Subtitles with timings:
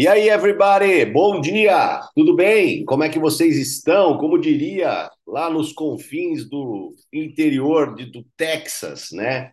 [0.00, 2.86] E aí, everybody, bom dia, tudo bem?
[2.86, 4.16] Como é que vocês estão?
[4.16, 9.52] Como diria lá nos confins do interior de, do Texas, né?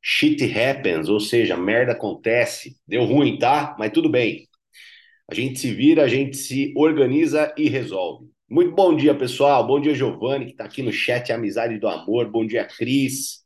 [0.00, 2.78] Shit happens, ou seja, merda acontece.
[2.86, 3.76] Deu ruim, tá?
[3.78, 4.48] Mas tudo bem.
[5.30, 8.26] A gente se vira, a gente se organiza e resolve.
[8.48, 9.66] Muito bom dia, pessoal.
[9.66, 12.30] Bom dia, Giovanni, que está aqui no chat Amizade do Amor.
[12.30, 13.44] Bom dia, Cris.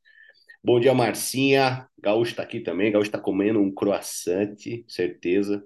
[0.62, 1.88] Bom dia, Marcinha.
[2.00, 2.92] Gaúcho está aqui também.
[2.92, 4.54] Gaúcho está comendo um croissant,
[4.86, 5.60] certeza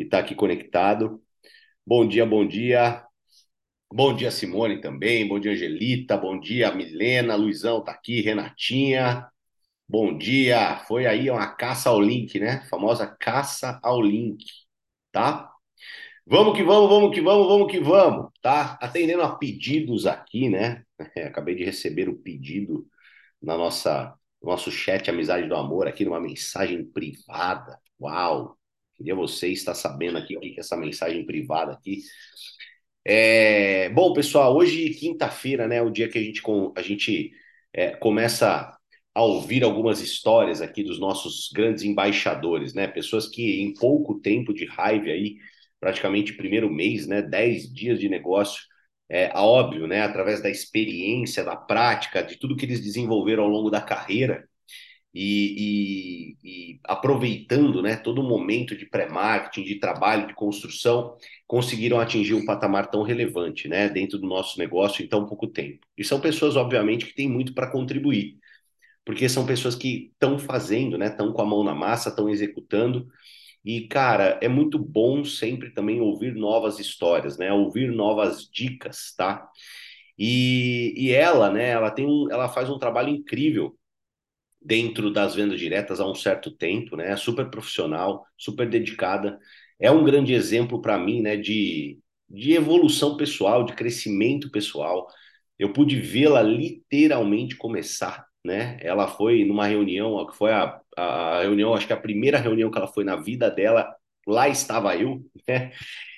[0.00, 1.22] que está aqui conectado.
[1.86, 3.04] Bom dia, bom dia.
[3.92, 5.28] Bom dia, Simone também.
[5.28, 6.16] Bom dia, Angelita.
[6.16, 7.36] Bom dia, Milena.
[7.36, 8.22] Luizão está aqui.
[8.22, 9.28] Renatinha.
[9.88, 10.78] Bom dia.
[10.88, 12.62] Foi aí uma caça ao link, né?
[12.64, 14.44] A famosa caça ao link,
[15.12, 15.50] tá?
[16.26, 18.78] Vamos que vamos, vamos que vamos, vamos que vamos, tá?
[18.80, 20.84] Atendendo a pedidos aqui, né?
[21.16, 22.86] É, acabei de receber o pedido
[23.42, 27.78] na nossa nosso chat Amizade do Amor aqui numa mensagem privada.
[28.00, 28.59] Uau!
[29.00, 32.02] Queria você estar sabendo aqui o que é essa mensagem privada aqui.
[33.02, 36.42] É, bom, pessoal, hoje, quinta-feira, né, o dia que a gente,
[36.76, 37.32] a gente
[37.72, 38.76] é, começa
[39.14, 42.86] a ouvir algumas histórias aqui dos nossos grandes embaixadores, né?
[42.86, 45.36] Pessoas que em pouco tempo de raiva aí,
[45.80, 47.22] praticamente primeiro mês, né?
[47.22, 48.62] Dez dias de negócio,
[49.08, 50.02] é óbvio, né?
[50.02, 54.46] Através da experiência, da prática, de tudo que eles desenvolveram ao longo da carreira,
[55.12, 61.16] e, e, e, aproveitando né, todo o momento de pré-marketing, de trabalho, de construção,
[61.46, 65.84] conseguiram atingir um patamar tão relevante né, dentro do nosso negócio em tão pouco tempo.
[65.98, 68.36] E são pessoas, obviamente, que têm muito para contribuir,
[69.04, 73.08] porque são pessoas que estão fazendo, né, estão com a mão na massa, estão executando.
[73.64, 77.52] E, cara, é muito bom sempre também ouvir novas histórias, né?
[77.52, 79.46] Ouvir novas dicas, tá?
[80.18, 83.76] E, e ela, né, ela tem um, ela faz um trabalho incrível
[84.60, 87.16] dentro das vendas diretas há um certo tempo, né?
[87.16, 89.38] Super profissional, super dedicada.
[89.78, 95.06] É um grande exemplo para mim, né, de, de evolução pessoal, de crescimento pessoal.
[95.58, 98.78] Eu pude vê-la literalmente começar, né?
[98.80, 102.78] Ela foi numa reunião, que foi a, a reunião, acho que a primeira reunião que
[102.78, 103.94] ela foi na vida dela,
[104.26, 105.72] lá estava eu, né?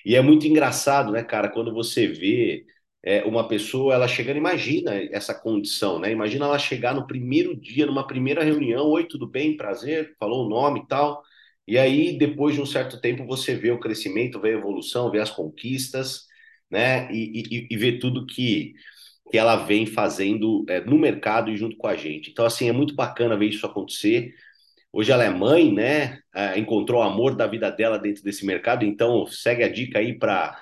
[0.04, 2.64] E é muito engraçado, né, cara, quando você vê
[3.04, 6.12] é, uma pessoa, ela chegando, imagina essa condição, né?
[6.12, 10.48] Imagina ela chegar no primeiro dia, numa primeira reunião, oi, tudo bem, prazer, falou o
[10.48, 11.22] nome e tal,
[11.66, 15.20] e aí, depois de um certo tempo, você vê o crescimento, vê a evolução, vê
[15.20, 16.26] as conquistas,
[16.70, 17.10] né?
[17.12, 18.74] E, e, e vê tudo que,
[19.30, 22.30] que ela vem fazendo é, no mercado e junto com a gente.
[22.30, 24.34] Então, assim, é muito bacana ver isso acontecer.
[24.92, 26.20] Hoje ela é mãe, né?
[26.34, 30.18] É, encontrou o amor da vida dela dentro desse mercado, então segue a dica aí
[30.18, 30.58] para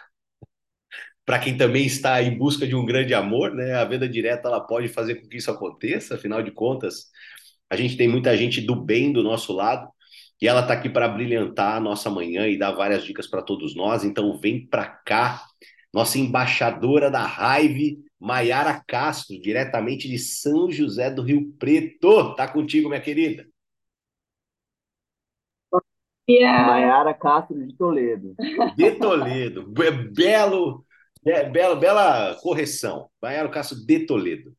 [1.30, 3.76] para quem também está em busca de um grande amor, né?
[3.76, 7.06] A venda direta ela pode fazer com que isso aconteça, afinal de contas,
[7.70, 9.88] a gente tem muita gente do bem do nosso lado
[10.42, 13.76] e ela está aqui para brilhantar a nossa manhã e dar várias dicas para todos
[13.76, 14.02] nós.
[14.02, 15.44] Então vem para cá,
[15.94, 22.34] nossa embaixadora da raiva, Maiara Castro, diretamente de São José do Rio Preto.
[22.34, 23.46] Tá contigo, minha querida.
[26.28, 28.34] Maiara Castro de Toledo.
[28.76, 29.64] De Toledo.
[30.12, 30.89] Belo é,
[31.22, 33.08] bela, bela correção.
[33.20, 34.54] Baiano Castro de Toledo.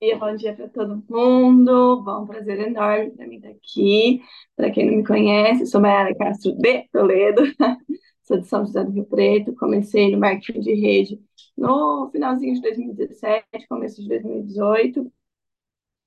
[0.00, 2.02] E bom dia para todo mundo.
[2.02, 4.22] Bom prazer enorme para mim estar aqui.
[4.54, 7.42] Para quem não me conhece, sou Maiara Castro de Toledo.
[8.22, 9.54] sou de São José do Rio Preto.
[9.56, 11.20] Comecei no marketing de rede
[11.56, 15.12] no finalzinho de 2017, começo de 2018.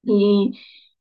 [0.06, 0.52] E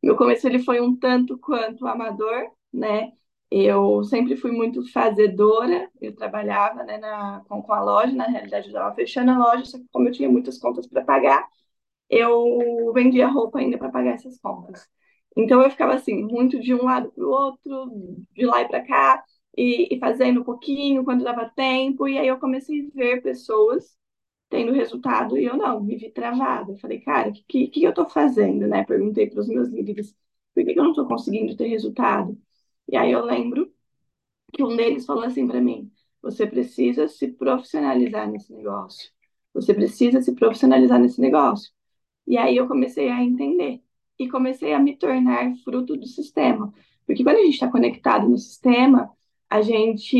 [0.02, 3.12] meu começo ele foi um tanto quanto amador, né?
[3.50, 8.66] Eu sempre fui muito fazedora, eu trabalhava né, na, com, com a loja, na realidade
[8.66, 11.48] eu estava fechando a loja, só que como eu tinha muitas contas para pagar,
[12.10, 14.88] eu vendia roupa ainda para pagar essas contas.
[15.36, 18.84] Então eu ficava assim, muito de um lado para o outro, de lá e para
[18.84, 19.24] cá,
[19.56, 23.96] e, e, fazendo um pouquinho quando dava tempo, e aí eu comecei a ver pessoas
[24.50, 26.72] tendo resultado e eu não, me vi travada.
[26.72, 28.84] Eu falei, cara, o que, que, que eu estou fazendo, né?
[28.84, 30.14] Perguntei para os meus líderes,
[30.54, 32.38] por que, que eu não estou conseguindo ter resultado?
[32.88, 33.72] E aí eu lembro
[34.52, 35.90] que um deles falou assim para mim:
[36.22, 39.10] você precisa se profissionalizar nesse negócio.
[39.54, 41.72] Você precisa se profissionalizar nesse negócio.
[42.26, 43.82] E aí eu comecei a entender
[44.18, 46.72] e comecei a me tornar fruto do sistema.
[47.06, 49.10] Porque quando a gente está conectado no sistema,
[49.48, 50.16] a gente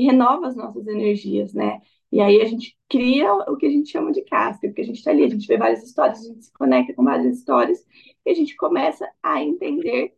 [0.00, 1.80] renova as nossas energias, né?
[2.10, 4.98] E aí a gente cria o que a gente chama de casca, porque a gente
[4.98, 7.84] está ali, a gente vê várias histórias, a gente se conecta com várias histórias
[8.24, 10.14] e a gente começa a entender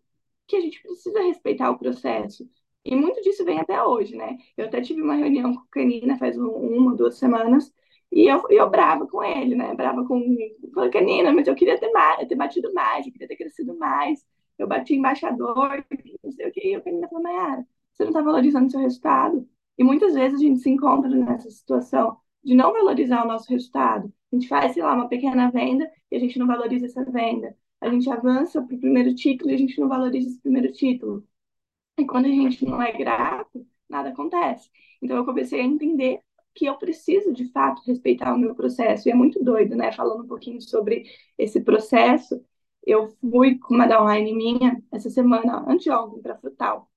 [0.47, 2.49] que a gente precisa respeitar o processo.
[2.85, 4.39] E muito disso vem até hoje, né?
[4.57, 7.73] Eu até tive uma reunião com o Canina faz uma, duas semanas,
[8.13, 9.75] e eu, eu brava com ele, né?
[9.75, 10.23] Brava com,
[10.77, 14.25] a Canina, mas eu queria ter, mais, ter batido mais, eu queria ter crescido mais.
[14.59, 15.85] Eu bati embaixador,
[16.25, 19.49] não sei o que, e o Canina falou, Mayara, você não está valorizando seu resultado.
[19.77, 24.13] E muitas vezes a gente se encontra nessa situação de não valorizar o nosso resultado.
[24.33, 27.57] A gente faz, sei lá, uma pequena venda e a gente não valoriza essa venda.
[27.81, 31.27] A gente avança para o primeiro título e a gente não valoriza esse primeiro título.
[31.99, 34.71] E quando a gente não é grato, nada acontece.
[35.03, 36.21] Então eu comecei a entender
[36.55, 39.09] que eu preciso, de fato, respeitar o meu processo.
[39.09, 39.93] E é muito doido, né?
[39.93, 41.05] Falando um pouquinho sobre
[41.39, 42.45] esse processo,
[42.87, 46.91] eu fui com uma downline minha essa semana, anteontem, para Frutal.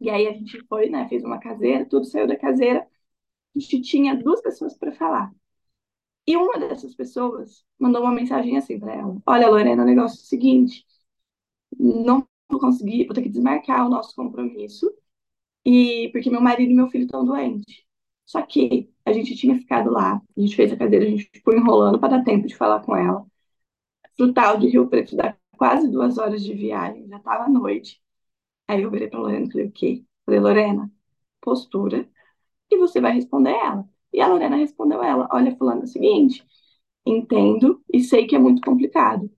[0.00, 1.08] E aí a gente foi, né?
[1.08, 2.86] Fez uma caseira, tudo saiu da caseira.
[3.56, 5.32] A gente tinha duas pessoas para falar.
[6.26, 10.22] E uma dessas pessoas mandou uma mensagem assim para ela: Olha, Lorena, o negócio é
[10.22, 10.86] o seguinte,
[11.78, 14.92] não vou conseguir, vou ter que desmarcar o nosso compromisso,
[15.64, 17.84] e porque meu marido e meu filho estão doentes.
[18.26, 21.54] Só que a gente tinha ficado lá, a gente fez a cadeira, a gente ficou
[21.54, 23.26] enrolando para dar tempo de falar com ela.
[24.16, 28.00] Frutal de Rio Preto dá quase duas horas de viagem, já estava à noite.
[28.68, 30.04] Aí eu virei para Lorena e falei, o quê?
[30.26, 30.92] Falei, Lorena,
[31.40, 32.08] postura,
[32.70, 33.88] e você vai responder ela.
[34.12, 36.44] E a Lorena respondeu ela, olha, fulano, é o seguinte,
[37.06, 39.30] entendo e sei que é muito complicado,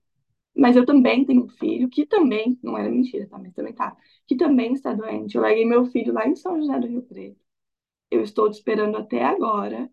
[0.55, 3.95] mas eu também tenho um filho que também, não era mentira, tá, mas também tá,
[4.27, 5.35] que também está doente.
[5.35, 7.37] Eu larguei meu filho lá em São José do Rio Preto.
[8.11, 9.89] Eu estou te esperando até agora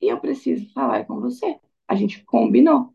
[0.00, 1.58] e eu preciso falar com você.
[1.88, 2.94] A gente combinou.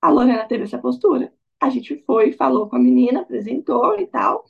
[0.00, 1.32] A Lorena teve essa postura.
[1.60, 4.44] A gente foi, falou com a menina, apresentou e tal.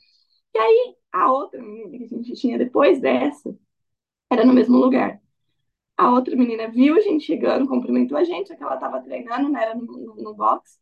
[0.55, 3.57] E aí, a outra menina que a gente tinha depois dessa,
[4.31, 5.21] era no mesmo lugar.
[5.97, 9.61] A outra menina viu a gente chegando, cumprimentou a gente, que ela estava treinando, né?
[9.63, 10.79] Era no, no, no box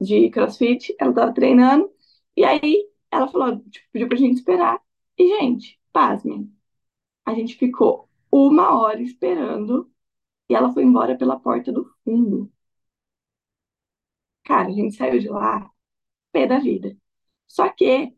[0.00, 1.90] de crossfit, ela estava treinando.
[2.36, 4.80] E aí, ela falou, tipo, pediu pra gente esperar.
[5.18, 6.52] E, gente, pasmem,
[7.26, 9.90] a gente ficou uma hora esperando
[10.48, 12.50] e ela foi embora pela porta do fundo.
[14.44, 15.68] Cara, a gente saiu de lá,
[16.32, 16.96] pé da vida.
[17.48, 18.14] Só que, o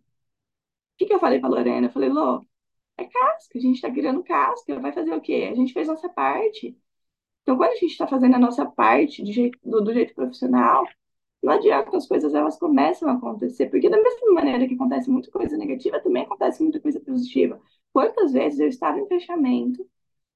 [0.97, 1.87] que, que eu falei pra Lorena?
[1.89, 2.45] Eu falei, Lô,
[2.97, 5.49] é casca, a gente tá criando casca, vai fazer o quê?
[5.51, 6.77] A gente fez nossa parte.
[7.43, 10.85] Então, quando a gente está fazendo a nossa parte jeito, do, do jeito profissional,
[11.43, 15.31] não adianta, as coisas elas começam a acontecer, porque da mesma maneira que acontece muita
[15.31, 17.61] coisa negativa, também acontece muita coisa positiva.
[17.93, 19.87] Quantas vezes eu estava em fechamento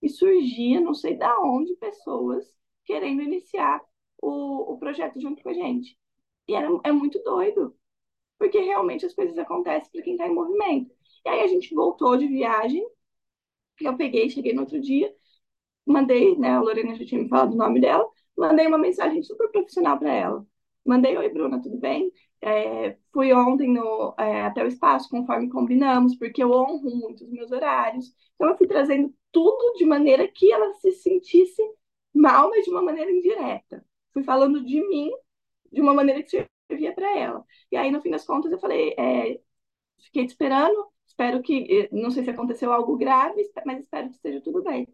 [0.02, 2.54] e surgia, não sei da onde, pessoas
[2.84, 3.80] querendo iniciar
[4.22, 5.98] o, o projeto junto com a gente.
[6.48, 7.74] E era, é muito doido,
[8.38, 10.94] porque realmente as coisas acontecem para quem está em movimento.
[11.28, 12.82] E aí a gente voltou de viagem,
[13.80, 15.12] eu peguei, cheguei no outro dia,
[15.86, 19.50] mandei, né, a Lorena já tinha me falado o nome dela, mandei uma mensagem super
[19.50, 20.46] profissional para ela.
[20.86, 22.12] Mandei, oi, Bruna, tudo bem?
[22.42, 27.30] É, fui ontem no, é, até o espaço, conforme combinamos, porque eu honro muito os
[27.32, 28.12] meus horários.
[28.36, 31.62] Então, eu fui trazendo tudo de maneira que ela se sentisse
[32.14, 33.84] mal, mas de uma maneira indireta.
[34.12, 35.10] Fui falando de mim
[35.72, 36.30] de uma maneira que
[36.70, 37.44] servia para ela.
[37.72, 39.40] E aí, no fim das contas, eu falei, é,
[40.04, 40.88] fiquei te esperando,
[41.18, 44.86] espero que, não sei se aconteceu algo grave, mas espero que esteja tudo bem.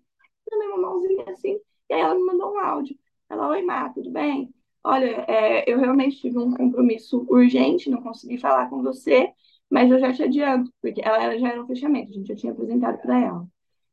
[0.51, 1.61] Mandei uma mãozinha assim,
[1.91, 2.99] e aí ela me mandou um áudio.
[3.29, 4.55] Ela, oi, Má, tudo bem?
[4.83, 9.31] Olha, é, eu realmente tive um compromisso urgente, não consegui falar com você,
[9.71, 12.37] mas eu já te adianto, porque ela, ela já era um fechamento, a gente já
[12.37, 13.47] tinha apresentado para ela.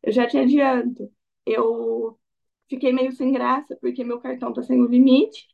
[0.03, 1.11] Eu já te adianto,
[1.45, 2.17] eu
[2.69, 5.47] fiquei meio sem graça, porque meu cartão está sem o limite,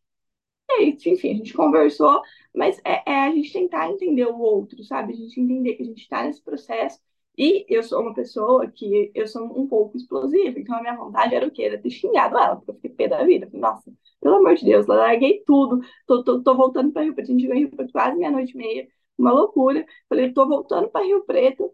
[0.83, 2.21] enfim, a gente conversou,
[2.55, 5.13] mas é, é, a gente tentar entender o outro, sabe?
[5.13, 6.99] A gente entender que a gente está nesse processo.
[7.37, 11.35] E eu sou uma pessoa que eu sou um pouco explosiva, então a minha vontade
[11.35, 11.63] era o quê?
[11.63, 13.47] Era ter xingado ela, porque eu fiquei pé da vida.
[13.53, 17.33] Nossa, pelo amor de Deus, larguei tudo, tô, tô, tô voltando para Rio Preto, a
[17.33, 18.87] gente veio Rio Preto quase meia-noite e meia,
[19.17, 19.85] uma loucura.
[20.09, 21.71] Falei, tô voltando para Rio Preto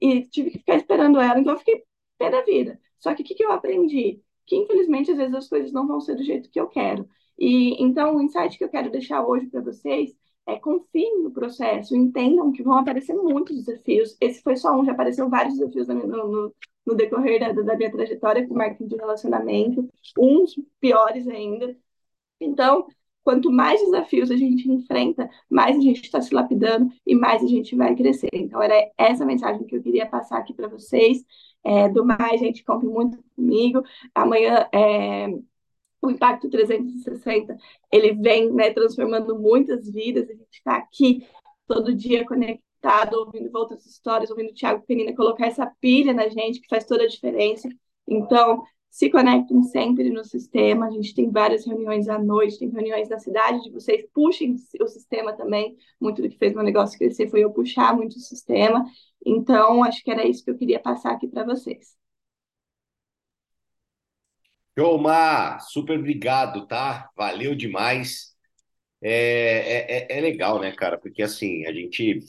[0.00, 1.84] e tive que ficar esperando ela, então eu fiquei
[2.18, 2.80] pé da vida.
[2.98, 4.20] Só que o que, que eu aprendi?
[4.46, 7.08] Que infelizmente às vezes as coisas não vão ser do jeito que eu quero.
[7.38, 10.14] E então o insight que eu quero deixar hoje para vocês
[10.46, 14.16] é confiem no processo, entendam que vão aparecer muitos desafios.
[14.20, 16.54] Esse foi só um, já apareceu vários desafios no, no,
[16.86, 19.88] no decorrer da, da, minha trajetória com marketing de relacionamento,
[20.18, 21.76] uns piores ainda.
[22.40, 22.86] Então,
[23.22, 27.46] quanto mais desafios a gente enfrenta, mais a gente está se lapidando e mais a
[27.46, 28.28] gente vai crescer.
[28.34, 31.24] Então, era essa mensagem que eu queria passar aqui para vocês.
[31.64, 33.82] É, do mais, gente, compre muito comigo.
[34.14, 35.28] Amanhã é,
[36.06, 37.56] o Impacto 360,
[37.90, 41.26] ele vem né, transformando muitas vidas, a gente está aqui
[41.66, 46.60] todo dia conectado, ouvindo outras histórias, ouvindo o Thiago Penina colocar essa pilha na gente,
[46.60, 47.68] que faz toda a diferença.
[48.06, 53.08] Então, se conectem sempre no sistema, a gente tem várias reuniões à noite, tem reuniões
[53.08, 57.28] na cidade de vocês, puxem o sistema também, muito do que fez meu negócio crescer
[57.28, 58.84] foi eu puxar muito o sistema,
[59.26, 61.96] então acho que era isso que eu queria passar aqui para vocês.
[64.78, 67.08] Show, Mar, super obrigado, tá?
[67.16, 68.34] Valeu demais.
[69.02, 70.98] É, é, é, é legal, né, cara?
[70.98, 72.20] Porque assim, a gente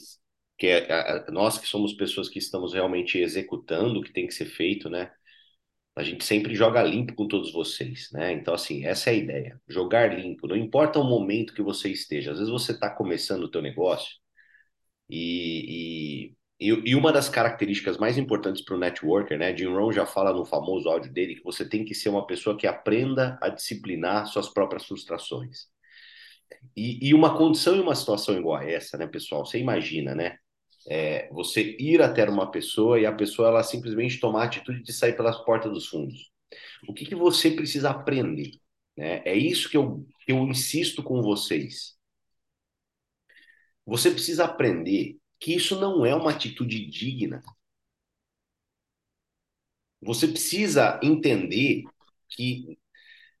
[0.58, 4.46] que é nós que somos pessoas que estamos realmente executando o que tem que ser
[4.46, 5.12] feito, né?
[5.96, 8.32] A gente sempre joga limpo com todos vocês, né?
[8.32, 9.60] Então, assim, essa é a ideia.
[9.68, 10.46] Jogar limpo.
[10.48, 12.32] Não importa o momento que você esteja.
[12.32, 14.16] Às vezes você está começando o teu negócio
[15.08, 19.54] e, e, e, uma das características mais importantes para o networker, né?
[19.56, 22.56] Jim Rohn já fala no famoso áudio dele que você tem que ser uma pessoa
[22.56, 25.66] que aprenda a disciplinar suas próprias frustrações.
[26.76, 29.44] E, e uma condição e uma situação igual a essa, né, pessoal?
[29.44, 30.38] Você imagina, né?
[30.88, 34.92] é, você ir até uma pessoa e a pessoa ela simplesmente tomar a atitude de
[34.92, 36.30] sair pelas portas dos fundos.
[36.88, 38.52] O que, que você precisa aprender?
[38.96, 39.22] Né?
[39.24, 41.96] É isso que eu, que eu insisto com vocês.
[43.84, 47.40] Você precisa aprender que isso não é uma atitude digna.
[50.02, 51.84] Você precisa entender
[52.28, 52.76] que,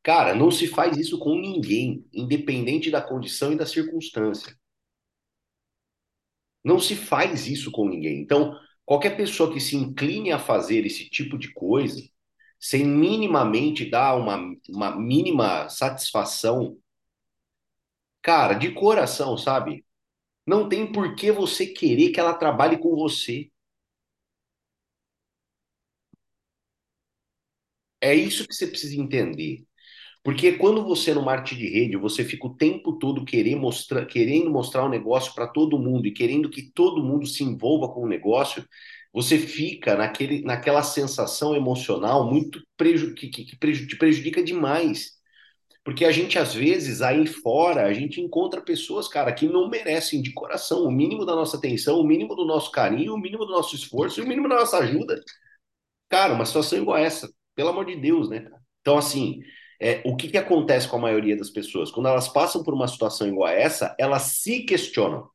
[0.04, 4.56] cara, não se faz isso com ninguém, independente da condição e da circunstância.
[6.64, 8.20] Não se faz isso com ninguém.
[8.20, 12.00] Então, qualquer pessoa que se incline a fazer esse tipo de coisa,
[12.60, 16.78] sem minimamente dar uma, uma mínima satisfação,
[18.22, 19.85] cara, de coração, sabe?
[20.46, 23.50] Não tem por que você querer que ela trabalhe com você.
[28.00, 29.64] É isso que você precisa entender.
[30.24, 34.50] Porque quando você no marketing de rede, você fica o tempo todo querer mostrar, querendo
[34.50, 38.02] mostrar o um negócio para todo mundo e querendo que todo mundo se envolva com
[38.02, 38.66] o negócio,
[39.12, 45.15] você fica naquele, naquela sensação emocional muito preju que, que, que preju te prejudica demais.
[45.86, 50.20] Porque a gente, às vezes, aí fora, a gente encontra pessoas, cara, que não merecem
[50.20, 53.52] de coração o mínimo da nossa atenção, o mínimo do nosso carinho, o mínimo do
[53.52, 55.22] nosso esforço e o mínimo da nossa ajuda.
[56.08, 58.50] Cara, uma situação igual essa, pelo amor de Deus, né?
[58.80, 59.40] Então, assim,
[59.80, 61.90] é, o que, que acontece com a maioria das pessoas?
[61.92, 65.30] Quando elas passam por uma situação igual a essa, elas se questionam.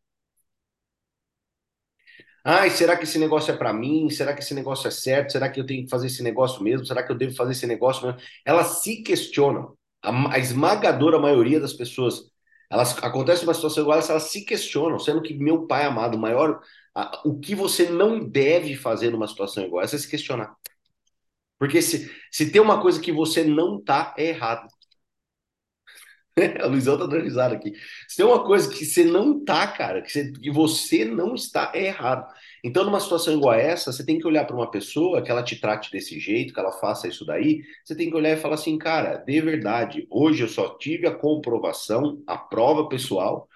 [2.44, 4.10] Ai, será que esse negócio é para mim?
[4.10, 5.32] Será que esse negócio é certo?
[5.32, 6.86] Será que eu tenho que fazer esse negócio mesmo?
[6.86, 8.20] Será que eu devo fazer esse negócio mesmo?
[8.46, 9.78] Elas se questionam.
[10.02, 12.24] A, a esmagadora maioria das pessoas,
[12.70, 16.60] elas acontece uma situação igual essa, elas se questionam, sendo que meu pai amado, maior,
[16.96, 20.56] a, o que você não deve fazer numa situação igual essa é se questionar.
[21.60, 24.68] Porque se, se tem uma coisa que você não tá, é errado.
[26.62, 27.74] A Luizão tá dando risada aqui.
[28.08, 31.72] Se tem uma coisa que você não tá, cara, que você, que você não está,
[31.74, 32.26] é errado.
[32.64, 35.44] Então, numa situação igual a essa, você tem que olhar para uma pessoa que ela
[35.44, 37.62] te trate desse jeito, que ela faça isso daí.
[37.84, 41.16] Você tem que olhar e falar assim, cara, de verdade, hoje eu só tive a
[41.16, 43.48] comprovação, a prova pessoal,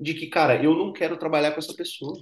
[0.00, 2.20] de que, cara, eu não quero trabalhar com essa pessoa.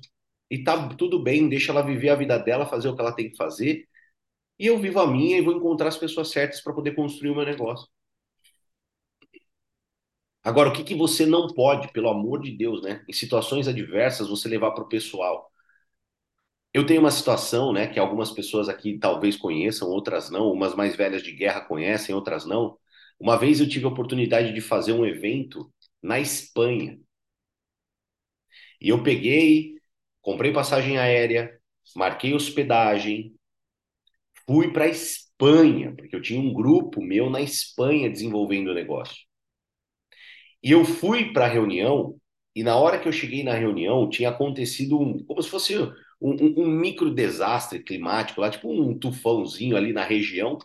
[0.51, 3.31] E tá tudo bem, deixa ela viver a vida dela, fazer o que ela tem
[3.31, 3.87] que fazer
[4.59, 7.37] e eu vivo a minha e vou encontrar as pessoas certas para poder construir o
[7.37, 7.89] meu negócio.
[10.45, 13.05] Agora, o que, que você não pode, pelo amor de Deus, né?
[13.09, 15.51] Em situações adversas, você levar para o pessoal.
[16.75, 20.97] Eu tenho uma situação, né, que algumas pessoas aqui talvez conheçam, outras não, umas mais
[20.97, 22.77] velhas de guerra conhecem, outras não.
[23.19, 25.73] Uma vez eu tive a oportunidade de fazer um evento
[26.03, 26.99] na Espanha.
[28.81, 29.75] E eu peguei,
[30.21, 31.59] comprei passagem aérea,
[31.97, 33.35] marquei hospedagem,
[34.47, 39.17] fui para a Espanha, porque eu tinha um grupo meu na Espanha desenvolvendo o negócio.
[40.65, 42.17] E eu fui para a reunião,
[42.57, 45.93] e na hora que eu cheguei na reunião, tinha acontecido um, como se fosse um,
[46.23, 50.59] um, um micro desastre climático, lá, tipo um tufãozinho ali na região,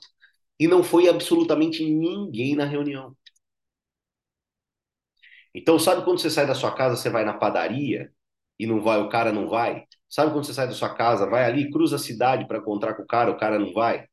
[0.60, 3.15] e não foi absolutamente ninguém na reunião.
[5.53, 8.12] Então, sabe quando você sai da sua casa, você vai na padaria
[8.58, 9.86] e não vai, o cara não vai?
[10.10, 13.03] Sabe quando você sai da sua casa, vai ali, cruza a cidade para encontrar com
[13.03, 14.06] o cara, o cara não vai?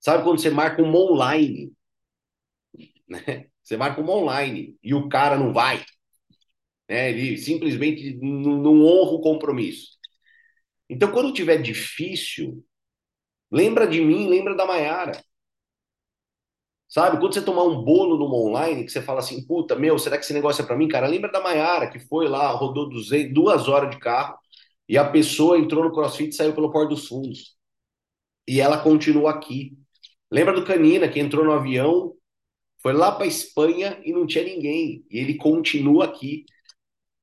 [0.00, 1.72] Sabe quando você marca uma online?
[3.08, 3.51] Né?
[3.72, 5.82] Você marca uma online e o cara não vai.
[6.86, 7.08] Né?
[7.08, 9.96] Ele simplesmente não, honra o compromisso.
[10.90, 12.62] Então, quando tiver difícil,
[13.50, 15.24] lembra de mim, lembra da Maiara.
[16.86, 17.18] Sabe?
[17.18, 20.24] Quando você tomar um bolo numa online, que você fala assim, puta, meu, será que
[20.24, 20.86] esse negócio é para mim?
[20.86, 22.90] Cara, lembra da Maiara, que foi lá, rodou
[23.32, 24.36] duas horas de carro,
[24.86, 27.56] e a pessoa entrou no crossfit e saiu pelo Porto dos Fundos.
[28.46, 29.78] E ela continua aqui.
[30.30, 32.14] Lembra do Canina, que entrou no avião,
[32.82, 35.04] foi lá para Espanha e não tinha ninguém.
[35.10, 36.44] E ele continua aqui.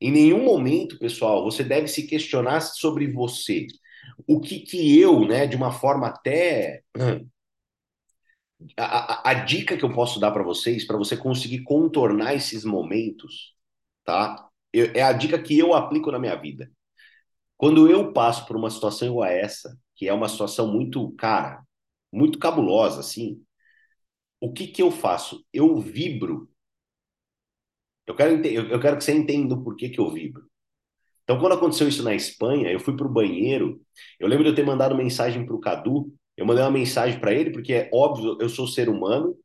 [0.01, 3.67] Em nenhum momento, pessoal, você deve se questionar sobre você.
[4.25, 6.83] O que que eu, né, de uma forma até
[8.77, 12.63] a, a, a dica que eu posso dar para vocês, para você conseguir contornar esses
[12.63, 13.55] momentos,
[14.03, 14.47] tá?
[14.73, 16.71] Eu, é a dica que eu aplico na minha vida.
[17.57, 21.61] Quando eu passo por uma situação igual a essa, que é uma situação muito, cara,
[22.11, 23.41] muito cabulosa, assim,
[24.39, 25.45] o que que eu faço?
[25.53, 26.49] Eu vibro.
[28.07, 30.49] Eu quero, eu quero que você entenda o porquê que eu vibro.
[31.23, 33.79] Então, quando aconteceu isso na Espanha, eu fui para o banheiro.
[34.19, 36.11] Eu lembro de eu ter mandado mensagem para o Cadu.
[36.35, 39.37] Eu mandei uma mensagem para ele, porque é óbvio, eu sou ser humano,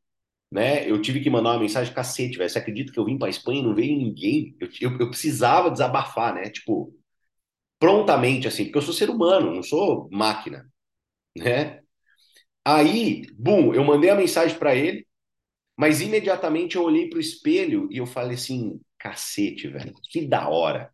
[0.50, 0.88] né?
[0.90, 2.48] Eu tive que mandar uma mensagem, cacete, velho.
[2.48, 4.56] Você acredita que eu vim para Espanha e não veio ninguém?
[4.58, 6.48] Eu, eu, eu, precisava desabafar, né?
[6.48, 6.94] Tipo,
[7.78, 10.66] prontamente, assim, porque eu sou ser humano, não sou máquina,
[11.36, 11.83] né?
[12.64, 15.06] Aí, bum, eu mandei a mensagem para ele,
[15.76, 20.48] mas imediatamente eu olhei para o espelho e eu falei assim: cacete, velho, que da
[20.48, 20.92] hora.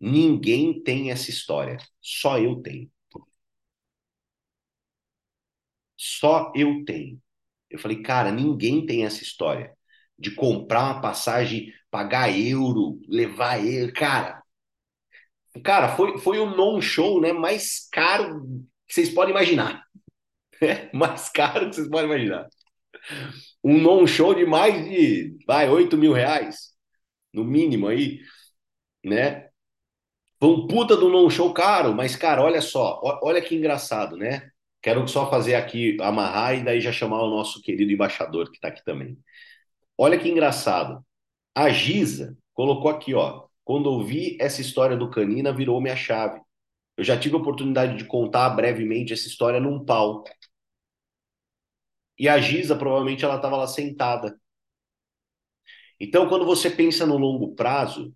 [0.00, 2.90] Ninguém tem essa história, só eu tenho.
[5.96, 7.20] Só eu tenho.
[7.70, 9.76] Eu falei, cara, ninguém tem essa história
[10.18, 13.92] de comprar uma passagem, pagar euro, levar euro.
[13.92, 14.42] Cara,
[15.64, 18.42] cara, foi, foi o non-show né, mais caro
[18.86, 19.84] que vocês podem imaginar.
[20.62, 22.48] É, mais caro que vocês podem imaginar.
[23.62, 26.70] Um non-show de mais de, vai, 8 mil reais,
[27.32, 28.20] no mínimo aí,
[29.04, 29.48] né?
[30.38, 34.50] Foi um puta do non-show caro, mas, cara, olha só, olha que engraçado, né?
[34.82, 38.68] Quero só fazer aqui, amarrar e daí já chamar o nosso querido embaixador que está
[38.68, 39.18] aqui também.
[39.98, 41.04] Olha que engraçado.
[41.54, 43.44] A Giza colocou aqui, ó.
[43.64, 46.40] Quando ouvi essa história do Canina, virou minha chave.
[46.96, 50.30] Eu já tive a oportunidade de contar brevemente essa história num palco.
[52.20, 54.38] E a Giza, provavelmente, ela estava lá sentada.
[55.98, 58.14] Então, quando você pensa no longo prazo,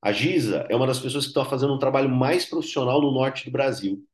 [0.00, 3.44] a Giza é uma das pessoas que está fazendo um trabalho mais profissional no norte
[3.44, 4.06] do Brasil,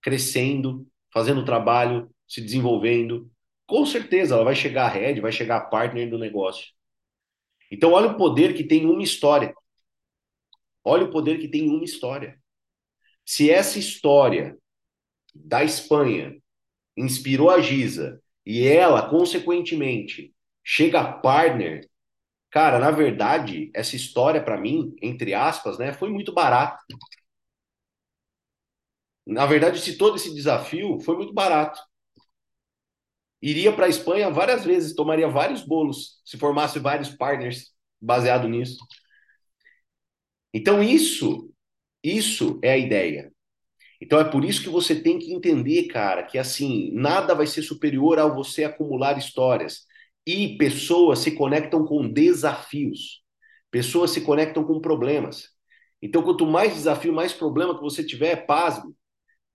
[0.00, 3.30] crescendo, fazendo trabalho, se desenvolvendo.
[3.66, 6.68] Com certeza ela vai chegar a head, vai chegar a partner do negócio.
[7.70, 9.54] Então, olha o poder que tem uma história.
[10.82, 12.40] Olha o poder que tem uma história.
[13.22, 14.56] Se essa história
[15.34, 16.40] da Espanha
[16.96, 20.34] inspirou a Giza e ela, consequentemente,
[20.64, 21.88] chega a partner
[22.50, 26.78] Cara, na verdade, essa história para mim, entre aspas, né, foi muito barata.
[29.26, 31.80] Na verdade, se todo esse desafio foi muito barato.
[33.42, 38.78] Iria para a Espanha várias vezes, tomaria vários bolos, se formasse vários partners baseado nisso.
[40.52, 41.50] Então isso,
[42.02, 43.32] isso é a ideia.
[44.00, 47.62] Então é por isso que você tem que entender, cara, que assim, nada vai ser
[47.62, 49.86] superior ao você acumular histórias.
[50.26, 53.22] E pessoas se conectam com desafios.
[53.70, 55.50] Pessoas se conectam com problemas.
[56.02, 58.94] Então, quanto mais desafio, mais problema que você tiver, é pasmo.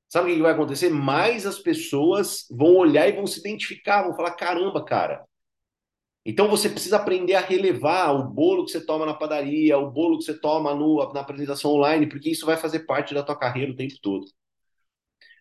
[0.09, 0.89] Sabe o que vai acontecer?
[0.89, 5.25] Mais as pessoas vão olhar e vão se identificar, vão falar: caramba, cara.
[6.25, 10.17] Então você precisa aprender a relevar o bolo que você toma na padaria, o bolo
[10.19, 13.71] que você toma no, na apresentação online, porque isso vai fazer parte da tua carreira
[13.71, 14.25] o tempo todo.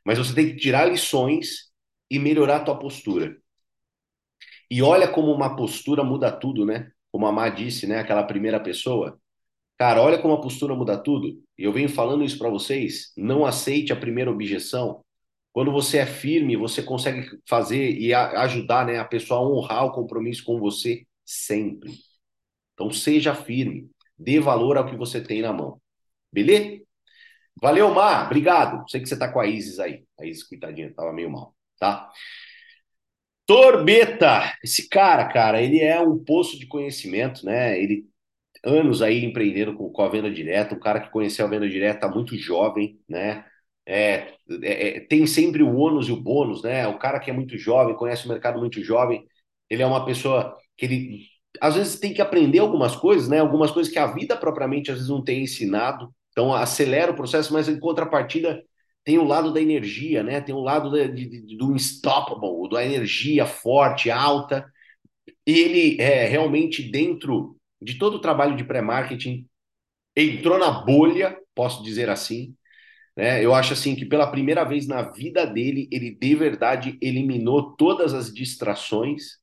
[0.04, 1.70] Mas você tem que tirar lições
[2.10, 3.36] e melhorar a tua postura.
[4.70, 6.90] E olha como uma postura muda tudo, né?
[7.10, 7.98] Como a Má disse, né?
[7.98, 9.20] Aquela primeira pessoa.
[9.78, 11.42] Cara, olha como a postura muda tudo.
[11.58, 13.12] E eu venho falando isso para vocês.
[13.16, 15.04] Não aceite a primeira objeção.
[15.52, 19.92] Quando você é firme, você consegue fazer e ajudar né, a pessoa a honrar o
[19.92, 21.92] compromisso com você sempre.
[22.74, 23.90] Então, seja firme.
[24.16, 25.80] Dê valor ao que você tem na mão.
[26.32, 26.80] Beleza?
[27.60, 28.26] Valeu, Mar.
[28.26, 28.88] Obrigado.
[28.88, 30.04] Sei que você tá com a Isis aí.
[30.18, 32.10] A Isis, coitadinha, tava meio mal, tá?
[33.46, 37.80] Torbeta, esse cara, cara, ele é um poço de conhecimento, né?
[37.82, 38.08] Ele
[38.64, 42.08] anos aí empreendendo com, com a venda direta, um cara que conheceu a venda direta
[42.08, 43.44] muito jovem, né?
[43.92, 46.86] É, é, é, tem sempre o ônus e o bônus, né?
[46.86, 49.26] O cara que é muito jovem, conhece o mercado muito jovem,
[49.68, 51.26] ele é uma pessoa que ele
[51.60, 53.40] às vezes tem que aprender algumas coisas, né?
[53.40, 57.52] Algumas coisas que a vida propriamente às vezes não tem ensinado, então acelera o processo,
[57.52, 58.62] mas em contrapartida
[59.04, 60.40] tem o lado da energia, né?
[60.40, 64.64] Tem o lado de, de, do unstoppable, da energia forte, alta.
[65.46, 69.46] E ele é realmente dentro de todo o trabalho de pré-marketing
[70.16, 72.54] entrou na bolha, posso dizer assim.
[73.16, 73.44] Né?
[73.44, 78.14] Eu acho assim que pela primeira vez na vida dele, ele de verdade eliminou todas
[78.14, 79.38] as distrações,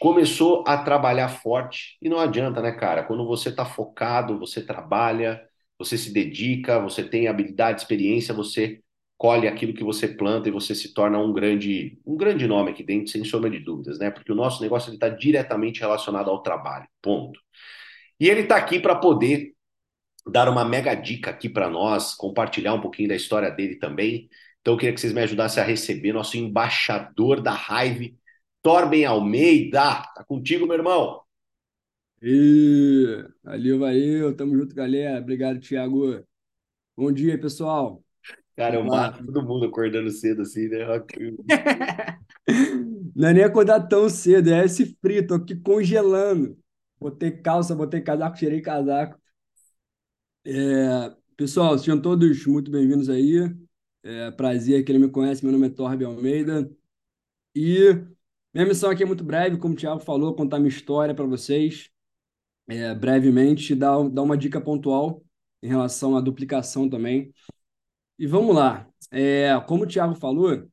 [0.00, 1.96] começou a trabalhar forte.
[2.02, 3.04] E não adianta, né, cara?
[3.04, 5.40] Quando você está focado, você trabalha,
[5.78, 8.80] você se dedica, você tem habilidade, experiência, você
[9.16, 12.82] colhe aquilo que você planta e você se torna um grande, um grande nome aqui
[12.82, 14.10] dentro, sem sombra de dúvidas, né?
[14.10, 17.38] Porque o nosso negócio está diretamente relacionado ao trabalho, ponto.
[18.18, 19.51] E ele está aqui para poder
[20.26, 24.28] dar uma mega dica aqui para nós, compartilhar um pouquinho da história dele também.
[24.60, 28.16] Então eu queria que vocês me ajudassem a receber nosso embaixador da Hive,
[28.62, 30.02] Torben Almeida.
[30.14, 31.20] Tá contigo, meu irmão.
[32.22, 35.20] E valeu, valeu, tamo junto, galera.
[35.20, 36.24] Obrigado, Thiago.
[36.96, 38.04] Bom dia, pessoal.
[38.56, 40.86] Cara, eu mato todo mundo acordando cedo assim, né?
[43.16, 46.56] Não é nem acordar tão cedo, é esse frio, tô aqui congelando.
[47.00, 49.18] Botei calça, botei casaco, tirei casaco.
[50.44, 53.54] É, pessoal, sejam todos muito bem-vindos aí.
[54.02, 56.70] É, prazer, quem não me conhece, meu nome é Torbe Almeida.
[57.54, 57.78] E
[58.54, 61.90] minha missão aqui é muito breve, como o Thiago falou, contar minha história para vocês,
[62.68, 65.24] é, brevemente, dar, dar uma dica pontual
[65.62, 67.32] em relação à duplicação também.
[68.18, 68.88] E vamos lá.
[69.10, 70.68] É, como o Thiago falou,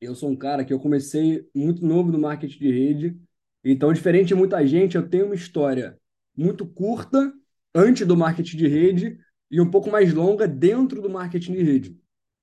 [0.00, 3.20] eu sou um cara que eu comecei muito novo no marketing de rede,
[3.64, 5.98] então, diferente de muita gente, eu tenho uma história
[6.36, 7.32] muito curta
[7.74, 9.18] antes do marketing de rede
[9.50, 12.00] e um pouco mais longa dentro do marketing de rede.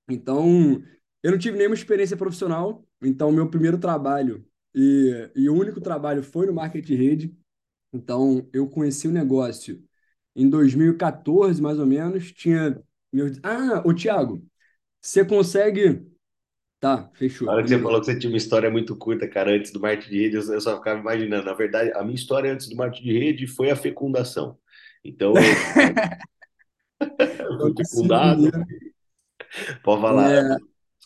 [0.09, 0.81] Então,
[1.23, 6.23] eu não tive nenhuma experiência profissional, então meu primeiro trabalho e, e o único trabalho
[6.23, 7.37] foi no marketing de rede.
[7.93, 9.83] Então, eu conheci o negócio
[10.35, 13.31] em 2014, mais ou menos, tinha meu...
[13.43, 14.45] Ah, o Thiago,
[15.01, 16.05] você consegue
[16.79, 17.45] Tá, fechou.
[17.45, 19.81] Na hora que você falou que você tinha uma história muito curta, cara, antes do
[19.81, 21.45] marketing de rede, eu só ficava imaginando.
[21.45, 24.57] Na verdade, a minha história antes do marketing de rede foi a fecundação.
[25.03, 25.33] Então,
[26.99, 28.51] eu fui fecundado.
[29.83, 30.31] Pode falar.
[30.31, 30.57] É,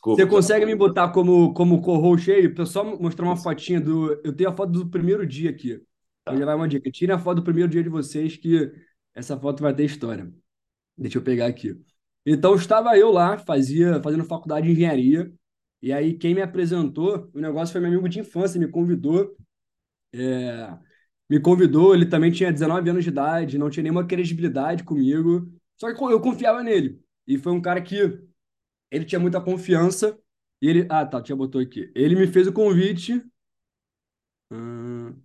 [0.03, 0.21] Desculpa.
[0.21, 2.49] Você consegue me botar como, como co-host aí?
[2.49, 4.19] Pra só mostrar uma fotinha do.
[4.23, 5.81] Eu tenho a foto do primeiro dia aqui.
[6.25, 6.35] Tá.
[6.35, 6.91] Já vai uma dica.
[6.91, 8.69] Tire a foto do primeiro dia de vocês, que
[9.15, 10.29] essa foto vai ter história.
[10.97, 11.79] Deixa eu pegar aqui.
[12.25, 15.31] Então, estava eu lá, fazia, fazendo faculdade de engenharia.
[15.81, 19.35] E aí, quem me apresentou, o negócio foi meu amigo de infância, me convidou.
[20.13, 20.77] É,
[21.33, 25.51] me convidou, ele também tinha 19 anos de idade, não tinha nenhuma credibilidade comigo.
[25.75, 27.03] Só que eu confiava nele.
[27.25, 27.95] E foi um cara que
[28.91, 30.15] ele tinha muita confiança.
[30.61, 30.87] E ele.
[30.91, 31.91] Ah, tá, tinha botou aqui.
[31.95, 33.19] Ele me fez o convite.
[34.51, 35.19] Hum...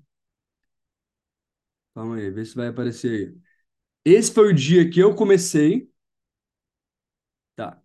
[1.94, 3.38] Calma aí, vê se vai aparecer aí.
[4.02, 5.92] Esse foi o dia que eu comecei.
[7.54, 7.82] Tá.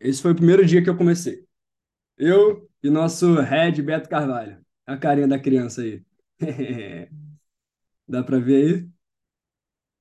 [0.00, 1.46] Esse foi o primeiro dia que eu comecei.
[2.16, 4.64] Eu e nosso head Beto Carvalho.
[4.86, 6.02] A carinha da criança aí.
[8.10, 8.88] Dá para ver aí?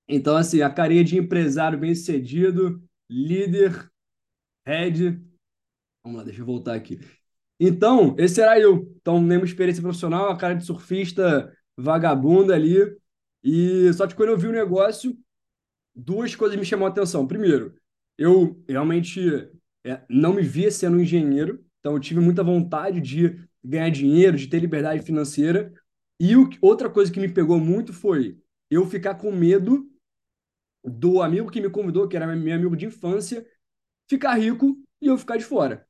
[0.07, 3.87] Então, assim, a carinha de empresário bem-sucedido, líder,
[4.65, 5.21] head.
[6.03, 6.99] Vamos lá, deixa eu voltar aqui.
[7.59, 8.91] Então, esse era eu.
[8.99, 12.77] Então, nenhuma experiência profissional, a cara de surfista vagabunda ali.
[13.43, 15.15] E só que quando eu vi o negócio,
[15.95, 17.27] duas coisas me chamou a atenção.
[17.27, 17.75] Primeiro,
[18.17, 19.21] eu realmente
[19.85, 21.63] é, não me via sendo engenheiro.
[21.79, 25.71] Então, eu tive muita vontade de ganhar dinheiro, de ter liberdade financeira.
[26.19, 28.37] E o, outra coisa que me pegou muito foi
[28.69, 29.89] eu ficar com medo
[30.83, 33.45] do amigo que me convidou, que era meu amigo de infância,
[34.09, 35.87] ficar rico e eu ficar de fora.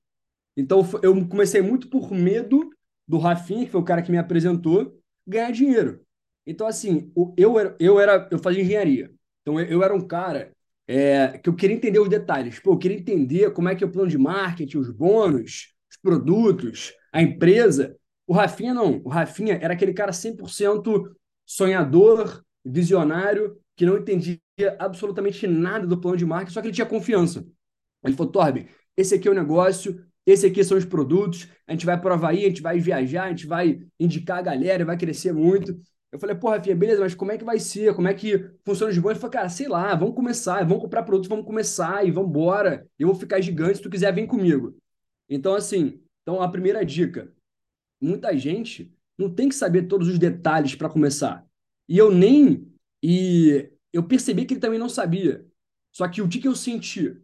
[0.56, 2.70] Então, eu comecei muito por medo
[3.08, 6.02] do Rafinha, que foi o cara que me apresentou, ganhar dinheiro.
[6.46, 9.12] Então, assim, eu era, eu, era, eu fazia engenharia.
[9.42, 10.52] Então, eu era um cara
[10.88, 12.60] é, que eu queria entender os detalhes.
[12.60, 16.94] Pô, eu queria entender como é que é o plano de marketing, os bônus, produtos,
[17.14, 17.96] a empresa.
[18.30, 19.02] O Rafinha não.
[19.04, 21.16] O Rafinha era aquele cara 100%
[21.48, 24.40] sonhador, visionário, que não entendia
[24.78, 27.44] absolutamente nada do plano de marketing, só que ele tinha confiança.
[28.04, 31.88] Ele falou, Torben, esse aqui é o negócio, esse aqui são os produtos, a gente
[31.88, 35.34] vai provar aí, a gente vai viajar, a gente vai indicar a galera, vai crescer
[35.34, 35.76] muito.
[36.12, 37.96] Eu falei, porra, Rafinha, beleza, mas como é que vai ser?
[37.96, 39.10] Como é que funciona os bons?
[39.10, 42.88] Ele falou, cara, sei lá, vamos começar, vamos comprar produtos, vamos começar e vamos embora.
[43.00, 44.78] Eu vou ficar gigante, se tu quiser, vem comigo.
[45.28, 47.34] Então, assim, então a primeira dica:
[48.02, 51.48] muita gente não tem que saber todos os detalhes para começar.
[51.88, 52.72] E eu nem.
[53.04, 55.46] E eu percebi que ele também não sabia.
[55.92, 57.18] Só que o que, que eu senti?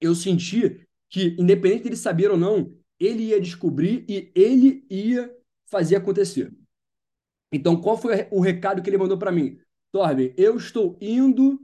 [0.00, 5.34] Eu senti que, independente dele saber ou não, ele ia descobrir e ele ia
[5.66, 6.52] fazer acontecer.
[7.52, 9.58] Então, qual foi o recado que ele mandou para mim?
[9.90, 11.58] Torben, eu estou indo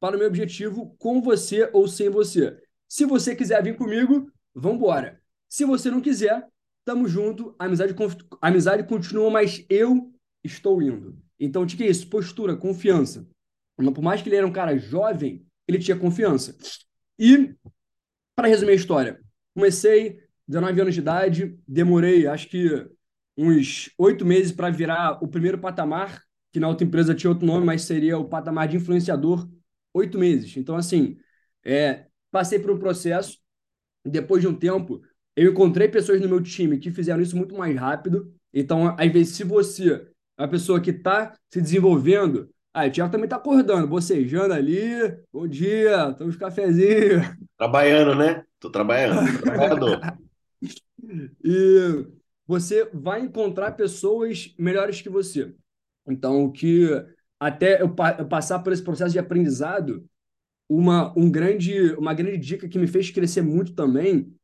[0.00, 2.60] para o meu objetivo com você ou sem você.
[2.88, 5.22] Se você quiser vir comigo, vambora.
[5.48, 6.48] Se você não quiser,
[6.88, 7.94] tamo junto, a amizade,
[8.40, 10.10] a amizade continua, mas eu
[10.42, 11.18] estou indo.
[11.38, 12.08] Então, o que é isso?
[12.08, 13.28] Postura, confiança.
[13.76, 16.56] Por mais que ele era um cara jovem, ele tinha confiança.
[17.18, 17.54] E,
[18.34, 19.20] para resumir a história,
[19.54, 22.88] comecei 19 anos de idade, demorei, acho que
[23.36, 27.66] uns oito meses para virar o primeiro patamar, que na outra empresa tinha outro nome,
[27.66, 29.46] mas seria o patamar de influenciador,
[29.92, 30.56] oito meses.
[30.56, 31.18] Então, assim,
[31.62, 33.38] é, passei por um processo,
[34.06, 35.02] depois de um tempo,
[35.44, 38.32] eu encontrei pessoas no meu time que fizeram isso muito mais rápido.
[38.52, 43.12] Então, às vezes, se você é uma pessoa que está se desenvolvendo, ah, o Thiago
[43.12, 44.90] também está acordando, bocejando ali.
[45.32, 47.20] Bom dia, estamos cafezinho.
[47.56, 48.44] Trabalhando, né?
[48.58, 50.00] Tô trabalhando, trabalhador.
[51.44, 52.06] e
[52.46, 55.54] você vai encontrar pessoas melhores que você.
[56.06, 56.88] Então, o que
[57.38, 60.04] até eu, eu passar por esse processo de aprendizado,
[60.68, 64.34] uma, um grande, uma grande dica que me fez crescer muito também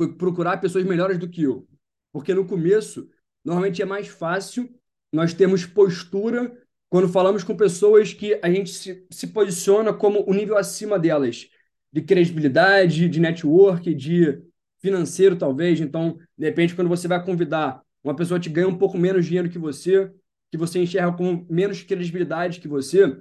[0.00, 1.68] foi procurar pessoas melhores do que eu.
[2.10, 3.06] Porque no começo,
[3.44, 4.74] normalmente é mais fácil
[5.12, 6.56] nós temos postura
[6.88, 11.50] quando falamos com pessoas que a gente se, se posiciona como o nível acima delas,
[11.92, 14.42] de credibilidade, de network, de
[14.78, 15.80] financeiro, talvez.
[15.80, 19.50] Então, de repente, quando você vai convidar uma pessoa que ganha um pouco menos dinheiro
[19.50, 20.10] que você,
[20.50, 23.20] que você enxerga com menos credibilidade que você,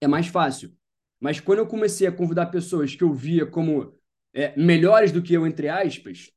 [0.00, 0.72] é mais fácil.
[1.20, 3.96] Mas quando eu comecei a convidar pessoas que eu via como
[4.34, 6.30] é, melhores do que eu, entre aspas,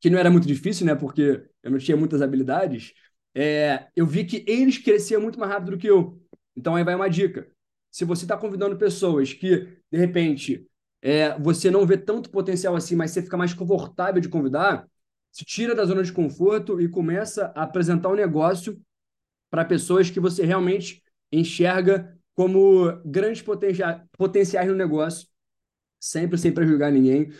[0.00, 0.94] que não era muito difícil, né?
[0.94, 2.92] Porque eu não tinha muitas habilidades,
[3.34, 6.20] é, eu vi que eles cresciam muito mais rápido do que eu.
[6.56, 7.48] Então aí vai uma dica.
[7.90, 10.66] Se você está convidando pessoas que, de repente,
[11.02, 14.88] é, você não vê tanto potencial assim, mas você fica mais confortável de convidar,
[15.32, 18.80] se tira da zona de conforto e começa a apresentar um negócio
[19.50, 25.28] para pessoas que você realmente enxerga como grandes potencia potenciais no negócio,
[26.04, 27.32] sempre sem prejudicar ninguém.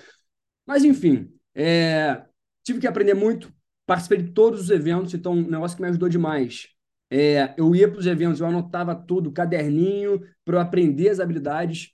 [0.67, 2.25] Mas, enfim, é,
[2.65, 3.53] tive que aprender muito,
[3.87, 6.69] participei de todos os eventos, então, um negócio que me ajudou demais.
[7.11, 11.93] É, eu ia para os eventos, eu anotava tudo, caderninho, para eu aprender as habilidades.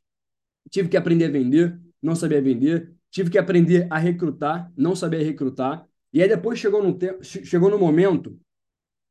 [0.71, 2.95] Tive que aprender a vender, não sabia vender.
[3.11, 5.85] Tive que aprender a recrutar, não sabia recrutar.
[6.13, 8.39] E aí depois chegou no, tempo, chegou no momento,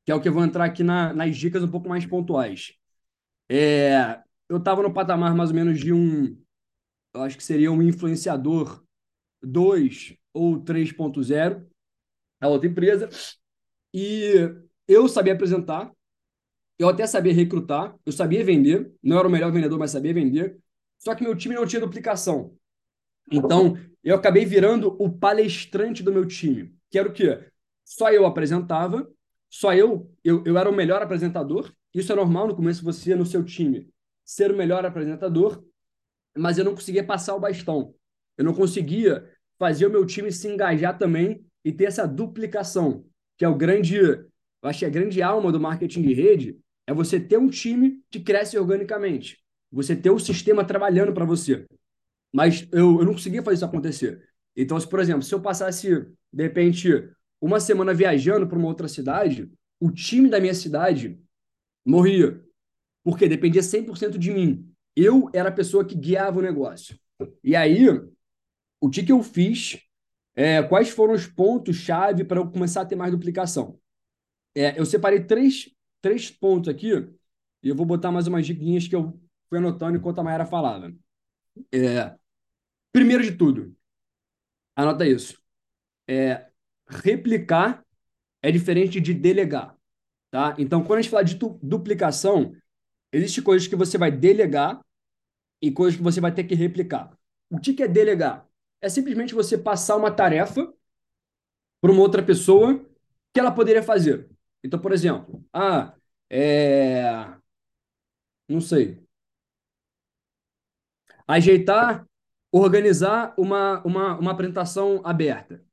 [0.05, 2.73] que é o que eu vou entrar aqui na, nas dicas um pouco mais pontuais.
[3.49, 6.37] É, eu estava no patamar mais ou menos de um,
[7.19, 8.83] eu acho que seria um influenciador
[9.41, 11.65] 2 ou 3.0,
[12.39, 13.09] a outra empresa,
[13.93, 14.33] e
[14.87, 15.91] eu sabia apresentar,
[16.77, 20.57] eu até sabia recrutar, eu sabia vender, não era o melhor vendedor, mas sabia vender,
[20.97, 22.55] só que meu time não tinha duplicação.
[23.31, 27.45] Então, eu acabei virando o palestrante do meu time, que era o quê?
[27.83, 29.09] Só eu apresentava,
[29.49, 33.25] só eu, eu, eu era o melhor apresentador, isso é normal no começo você, no
[33.25, 33.89] seu time,
[34.23, 35.63] ser o melhor apresentador,
[36.37, 37.93] mas eu não conseguia passar o bastão.
[38.37, 43.05] Eu não conseguia fazer o meu time se engajar também e ter essa duplicação,
[43.37, 44.29] que é o grande, eu
[44.63, 48.19] acho que a grande alma do marketing de rede, é você ter um time que
[48.19, 49.37] cresce organicamente.
[49.71, 51.65] Você ter o sistema trabalhando para você.
[52.33, 54.23] Mas eu, eu não conseguia fazer isso acontecer.
[54.55, 55.87] Então, se, por exemplo, se eu passasse,
[56.33, 56.89] de repente,
[57.39, 61.19] uma semana viajando para uma outra cidade, o time da minha cidade
[61.85, 62.43] morria.
[63.03, 64.68] Porque dependia 100% de mim.
[64.95, 66.99] Eu era a pessoa que guiava o negócio.
[67.43, 67.87] E aí,
[68.79, 69.79] o que, que eu fiz?
[70.35, 73.79] É, quais foram os pontos-chave para eu começar a ter mais duplicação?
[74.55, 75.69] É, eu separei três,
[76.01, 76.91] três pontos aqui,
[77.61, 80.93] e eu vou botar mais umas diquinhas que eu fui anotando enquanto a Mayara falava.
[81.73, 82.15] É,
[82.91, 83.75] primeiro de tudo,
[84.75, 85.41] anota isso.
[86.07, 86.49] É,
[86.87, 87.85] replicar
[88.41, 89.77] é diferente de delegar.
[90.31, 90.55] Tá?
[90.57, 92.53] Então, quando a gente fala de duplicação,
[93.11, 94.83] existem coisas que você vai delegar
[95.61, 97.17] e coisas que você vai ter que replicar.
[97.49, 98.47] O que é delegar?
[98.81, 100.71] É simplesmente você passar uma tarefa
[101.81, 102.85] para uma outra pessoa
[103.33, 104.29] que ela poderia fazer.
[104.63, 105.93] Então, por exemplo, ah,
[106.29, 107.37] é...
[108.47, 109.01] não sei.
[111.27, 112.07] Ajeitar,
[112.51, 115.63] organizar uma, uma, uma apresentação aberta,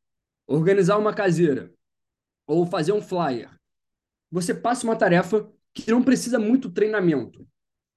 [0.46, 1.72] organizar uma caseira,
[2.46, 3.56] ou fazer um flyer
[4.30, 5.50] você passa uma tarefa
[5.82, 7.46] que não precisa muito treinamento.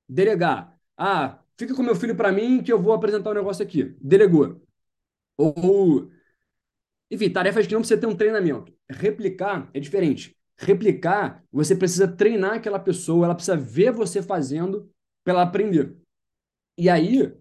[0.07, 0.77] Delegar.
[0.97, 3.95] Ah, fica com meu filho para mim que eu vou apresentar um negócio aqui.
[4.01, 4.61] Delegou.
[5.37, 6.11] Ou,
[7.09, 8.73] enfim, tarefas que não precisa ter um treinamento.
[8.89, 10.35] Replicar é diferente.
[10.57, 14.91] Replicar, você precisa treinar aquela pessoa, ela precisa ver você fazendo
[15.23, 15.95] para ela aprender.
[16.77, 17.33] E aí,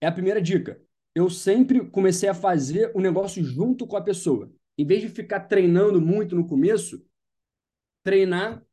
[0.00, 0.80] é a primeira dica.
[1.14, 4.50] Eu sempre comecei a fazer o negócio junto com a pessoa.
[4.78, 7.04] Em vez de ficar treinando muito no começo,
[8.02, 8.64] treinar,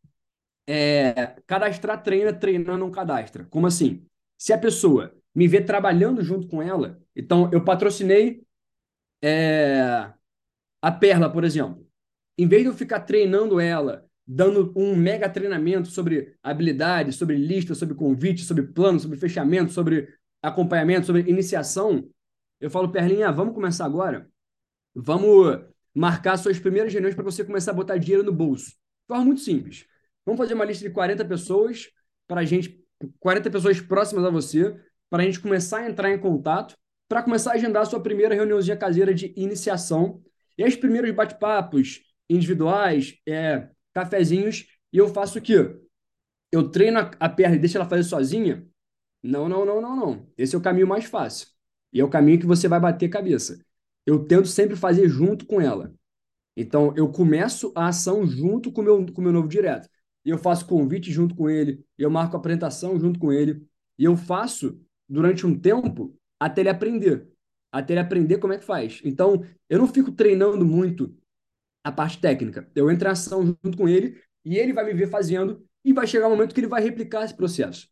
[0.71, 3.43] é, cadastrar treina, treinar não cadastra.
[3.49, 4.05] Como assim?
[4.38, 8.43] Se a pessoa me vê trabalhando junto com ela, então eu patrocinei
[9.19, 10.12] é,
[10.79, 11.84] a Perla, por exemplo.
[12.38, 17.73] Em vez de eu ficar treinando ela, dando um mega treinamento sobre habilidades, sobre lista,
[17.73, 20.08] sobre convite, sobre plano, sobre fechamento, sobre
[20.39, 22.08] acompanhamento, sobre iniciação,
[22.62, 24.29] eu falo, Perlinha, vamos começar agora?
[24.93, 25.62] Vamos
[25.95, 28.77] marcar suas primeiras reuniões para você começar a botar dinheiro no bolso
[29.10, 29.86] forma muito simples.
[30.30, 31.89] Vamos fazer uma lista de 40 pessoas
[32.28, 32.80] para a gente,
[33.20, 37.50] 40 pessoas próximas a você, para a gente começar a entrar em contato, para começar
[37.50, 40.22] a agendar a sua primeira reuniãozinha caseira de iniciação.
[40.56, 45.76] E os primeiros bate-papos individuais, é, cafezinhos, e eu faço o quê?
[46.52, 48.68] Eu treino a perna e deixo ela fazer sozinha?
[49.24, 50.28] Não, não, não, não, não.
[50.38, 51.48] Esse é o caminho mais fácil.
[51.92, 53.60] E é o caminho que você vai bater cabeça.
[54.06, 55.92] Eu tento sempre fazer junto com ela.
[56.56, 59.89] Então, eu começo a ação junto com meu, o com meu novo direto.
[60.25, 63.65] E eu faço convite junto com ele, eu marco apresentação junto com ele,
[63.97, 67.27] e eu faço durante um tempo até ele aprender.
[67.71, 69.01] Até ele aprender como é que faz.
[69.03, 71.15] Então, eu não fico treinando muito
[71.84, 72.69] a parte técnica.
[72.75, 76.08] Eu entro em ação junto com ele e ele vai me ver fazendo e vai
[76.08, 77.88] chegar um momento que ele vai replicar esse processo.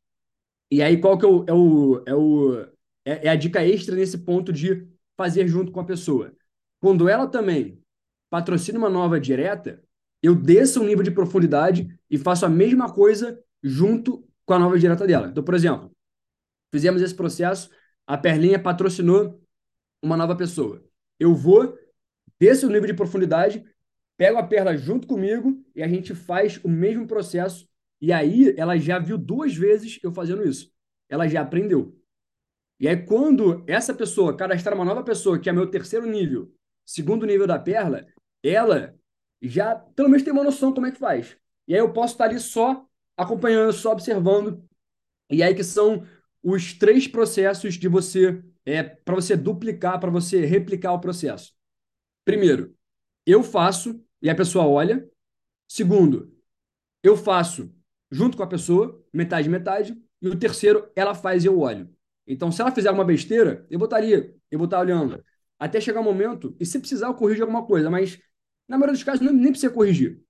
[0.69, 2.61] E aí, qual que é, o, é, o, é, o,
[3.05, 6.33] é, é a dica extra nesse ponto de fazer junto com a pessoa?
[6.79, 7.81] Quando ela também
[8.29, 9.81] patrocina uma nova direta,
[10.21, 14.77] eu desço um nível de profundidade e faço a mesma coisa junto com a nova
[14.79, 15.27] direta dela.
[15.27, 15.91] Então, por exemplo,
[16.71, 17.69] fizemos esse processo,
[18.05, 19.41] a Perlinha patrocinou
[20.01, 20.83] uma nova pessoa.
[21.19, 21.77] Eu vou,
[22.39, 23.63] desço o nível de profundidade,
[24.15, 27.67] pego a Perla junto comigo e a gente faz o mesmo processo.
[27.99, 30.71] E aí ela já viu duas vezes eu fazendo isso.
[31.09, 31.95] Ela já aprendeu.
[32.79, 36.51] E aí, quando essa pessoa cadastrar uma nova pessoa, que é meu terceiro nível,
[36.85, 38.05] segundo nível da Perla,
[38.43, 38.96] ela
[39.41, 41.37] já pelo menos tem uma noção como é que faz.
[41.67, 44.63] E aí eu posso estar ali só acompanhando, só observando.
[45.29, 46.05] E aí que são
[46.41, 51.53] os três processos de você é para você duplicar, para você replicar o processo.
[52.25, 52.75] Primeiro,
[53.25, 55.07] eu faço e a pessoa olha.
[55.67, 56.33] Segundo,
[57.03, 57.73] eu faço
[58.09, 61.89] junto com a pessoa, metade metade, e o terceiro ela faz e eu olho.
[62.25, 65.23] Então, se ela fizer alguma besteira, eu botaria, eu vou estar olhando
[65.59, 68.19] até chegar o um momento, e se precisar eu corrijo alguma coisa, mas
[68.67, 70.21] na maioria dos casos nem, precisa corrigir,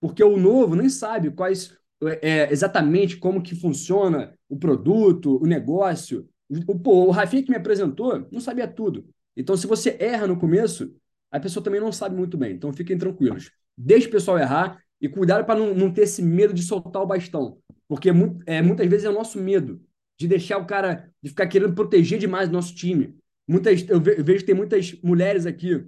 [0.00, 1.76] porque o novo nem sabe quais
[2.22, 6.28] é, exatamente como que funciona o produto, o negócio.
[6.66, 9.06] O, pô, o Rafinha que me apresentou não sabia tudo.
[9.36, 10.94] Então, se você erra no começo,
[11.30, 12.52] a pessoa também não sabe muito bem.
[12.52, 13.50] Então, fiquem tranquilos.
[13.76, 17.06] Deixe o pessoal errar e cuidado para não, não ter esse medo de soltar o
[17.06, 17.58] bastão.
[17.86, 18.10] Porque
[18.46, 19.80] é, muitas vezes é o nosso medo
[20.18, 23.16] de deixar o cara, de ficar querendo proteger demais o nosso time.
[23.46, 25.86] Muitas, eu, ve, eu vejo que tem muitas mulheres aqui,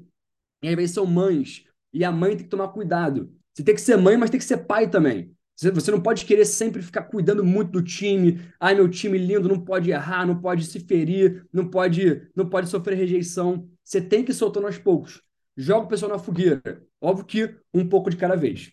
[0.63, 3.33] e às vezes são mães, e a mãe tem que tomar cuidado.
[3.53, 5.35] Você tem que ser mãe, mas tem que ser pai também.
[5.57, 8.41] Você não pode querer sempre ficar cuidando muito do time.
[8.59, 12.71] Ai, meu time lindo, não pode errar, não pode se ferir, não pode, não pode
[12.71, 13.69] sofrer rejeição.
[13.85, 15.21] Você tem que ir soltando aos poucos.
[15.55, 16.83] Joga o pessoal na fogueira.
[16.99, 18.73] Óbvio que um pouco de cada vez.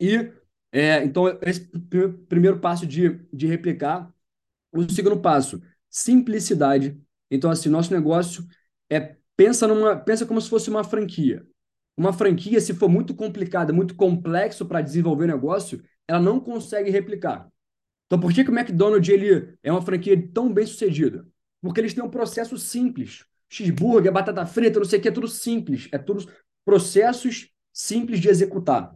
[0.00, 0.30] E,
[0.70, 1.68] é, então, esse
[2.28, 4.12] primeiro passo de, de replicar.
[4.72, 7.00] O segundo passo, simplicidade.
[7.30, 8.46] Então, assim, nosso negócio
[8.90, 11.44] é pensa numa pensa como se fosse uma franquia.
[11.96, 17.48] Uma franquia, se for muito complicada, muito complexo para desenvolver negócio, ela não consegue replicar.
[18.06, 21.26] Então, por que, que o McDonald's ele é uma franquia tão bem sucedida?
[21.60, 23.24] Porque eles têm um processo simples.
[23.48, 25.88] Cheeseburger, batata frita, não sei o que, é tudo simples.
[25.92, 26.28] É tudo
[26.64, 28.94] processos simples de executar.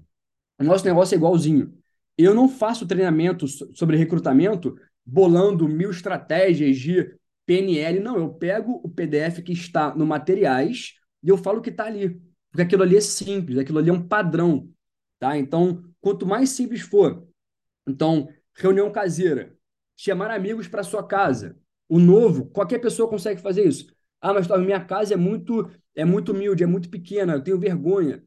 [0.59, 1.73] O nosso negócio é igualzinho.
[2.17, 7.15] Eu não faço treinamento sobre recrutamento bolando mil estratégias de
[7.47, 8.17] PNL, não.
[8.19, 12.21] Eu pego o PDF que está no materiais e eu falo o que está ali.
[12.51, 14.71] Porque aquilo ali é simples, aquilo ali é um padrão.
[15.19, 15.37] Tá?
[15.37, 17.27] Então, quanto mais simples for,
[17.87, 19.57] então, reunião caseira,
[19.97, 21.57] chamar amigos para sua casa.
[21.89, 23.93] O novo, qualquer pessoa consegue fazer isso.
[24.21, 28.23] Ah, mas minha casa é muito é muito humilde, é muito pequena, eu tenho vergonha.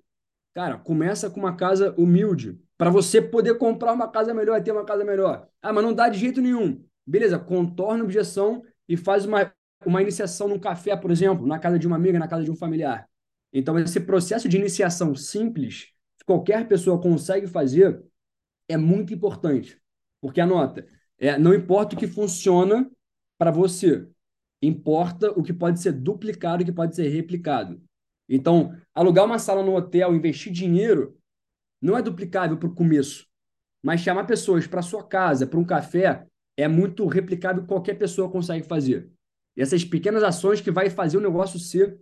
[0.54, 4.74] Cara, começa com uma casa humilde, para você poder comprar uma casa melhor e ter
[4.74, 5.48] uma casa melhor.
[5.62, 6.84] Ah, mas não dá de jeito nenhum.
[7.08, 9.54] Beleza, contorna a objeção e faz uma,
[9.86, 12.56] uma iniciação num café, por exemplo, na casa de uma amiga, na casa de um
[12.56, 13.08] familiar.
[13.54, 15.92] Então, esse processo de iniciação simples
[16.32, 18.02] qualquer pessoa consegue fazer
[18.70, 19.78] é muito importante.
[20.22, 20.88] Porque anota,
[21.18, 22.90] é, não importa o que funciona
[23.38, 24.08] para você,
[24.62, 27.82] importa o que pode ser duplicado, o que pode ser replicado.
[28.30, 31.18] Então, alugar uma sala no hotel, investir dinheiro,
[31.82, 33.28] não é duplicável para o começo.
[33.84, 38.66] Mas chamar pessoas para sua casa, para um café, é muito replicável, qualquer pessoa consegue
[38.66, 39.10] fazer.
[39.58, 42.00] E essas pequenas ações que vai fazer o negócio ser,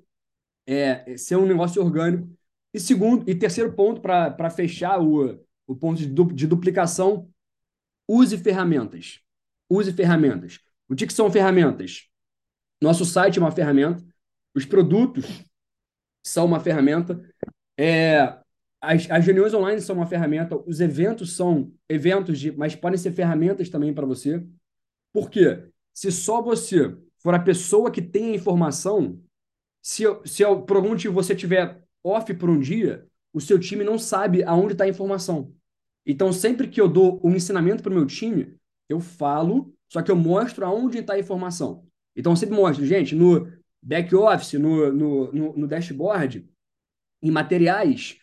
[0.70, 2.30] é, ser um negócio orgânico
[2.72, 7.28] e segundo, e terceiro ponto, para fechar o, o ponto de, du, de duplicação,
[8.08, 9.20] use ferramentas.
[9.68, 10.60] Use ferramentas.
[10.88, 12.08] O que, que são ferramentas?
[12.80, 14.06] Nosso site é uma ferramenta,
[14.54, 15.44] os produtos
[16.24, 17.20] são uma ferramenta,
[17.78, 18.38] é,
[18.80, 23.12] as, as reuniões online são uma ferramenta, os eventos são eventos, de, mas podem ser
[23.14, 24.46] ferramentas também para você.
[25.12, 25.68] Por quê?
[25.94, 29.20] Se só você for a pessoa que tem a informação,
[29.82, 33.98] se, se por algum motivo você tiver off por um dia, o seu time não
[33.98, 35.54] sabe aonde está a informação.
[36.06, 38.56] Então, sempre que eu dou um ensinamento para o meu time,
[38.88, 41.86] eu falo, só que eu mostro aonde está a informação.
[42.16, 43.52] Então, eu sempre mostro, gente, no
[43.82, 46.50] back office, no, no, no, no dashboard,
[47.22, 48.18] em materiais,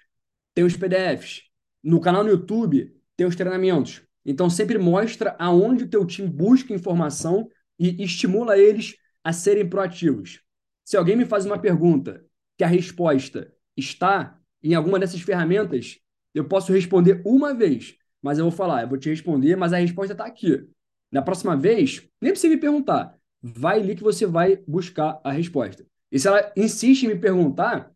[0.54, 1.42] tem os PDFs.
[1.82, 4.02] No canal no YouTube, tem os treinamentos.
[4.24, 7.48] Então, sempre mostra aonde o teu time busca informação
[7.78, 10.40] e estimula eles a serem proativos.
[10.86, 12.24] Se alguém me faz uma pergunta
[12.56, 15.98] que a resposta está em alguma dessas ferramentas,
[16.32, 19.78] eu posso responder uma vez, mas eu vou falar, eu vou te responder, mas a
[19.78, 20.64] resposta está aqui.
[21.10, 23.18] Na próxima vez, nem precisa me perguntar.
[23.42, 25.84] Vai ali que você vai buscar a resposta.
[26.12, 27.92] E se ela insiste em me perguntar,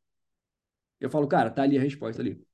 [1.00, 2.44] eu falo, cara, tá ali a resposta ali.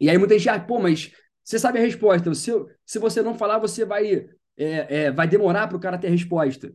[0.00, 1.12] E aí muita gente, ah, pô, mas
[1.44, 2.34] você sabe a resposta.
[2.34, 2.50] Se,
[2.86, 6.10] se você não falar, você vai, é, é, vai demorar para o cara ter a
[6.10, 6.74] resposta.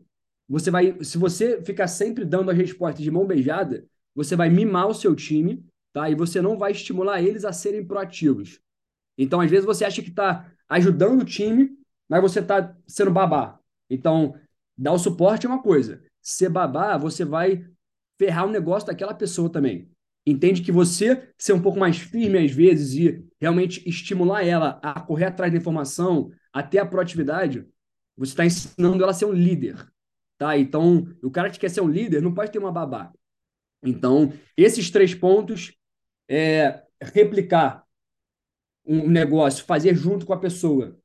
[0.51, 4.87] Você vai, se você ficar sempre dando as respostas de mão beijada, você vai mimar
[4.87, 6.09] o seu time, tá?
[6.09, 8.59] E você não vai estimular eles a serem proativos.
[9.17, 11.71] Então, às vezes você acha que está ajudando o time,
[12.09, 13.57] mas você está sendo babá.
[13.89, 14.35] Então,
[14.77, 16.03] dar o suporte é uma coisa.
[16.21, 17.65] Ser babá, você vai
[18.19, 19.89] ferrar o negócio daquela pessoa também.
[20.25, 24.99] Entende que você ser um pouco mais firme às vezes e realmente estimular ela a
[24.99, 27.65] correr atrás da informação, até a proatividade,
[28.17, 29.89] você está ensinando ela a ser um líder.
[30.41, 30.57] Tá?
[30.57, 33.13] Então, o cara que quer ser um líder não pode ter uma babá.
[33.83, 35.77] Então, esses três pontos
[36.27, 37.85] é replicar
[38.83, 40.99] um negócio, fazer junto com a pessoa,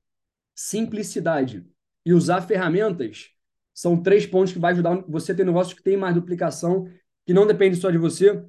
[0.55, 1.68] simplicidade
[2.03, 3.28] e usar ferramentas
[3.74, 6.91] são três pontos que vai ajudar você a ter negócios que tem mais duplicação,
[7.26, 8.43] que não depende só de você,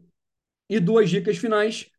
[0.69, 1.91] e duas dicas finais.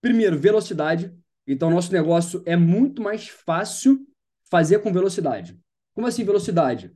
[0.00, 1.16] Primeiro, velocidade.
[1.46, 4.04] Então, nosso negócio é muito mais fácil
[4.50, 5.56] fazer com velocidade.
[5.94, 6.92] Como assim velocidade?